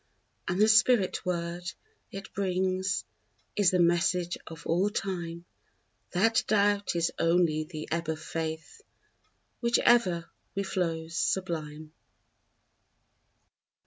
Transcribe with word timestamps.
And 0.47 0.59
the 0.59 0.67
spirit 0.67 1.23
word 1.27 1.61
it 2.11 2.33
brings 2.33 3.05
Is 3.55 3.69
the 3.69 3.77
message 3.77 4.35
of 4.47 4.65
all 4.65 4.89
time, 4.89 5.45
That 6.09 6.43
doubt 6.47 6.95
is 6.95 7.11
only 7.19 7.65
the 7.65 7.87
ebb 7.91 8.09
of 8.09 8.19
faith, 8.19 8.81
Which 9.59 9.77
ever 9.77 10.27
reflows 10.57 11.11
sublime! 11.11 11.93